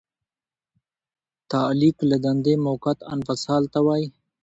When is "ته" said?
3.73-3.79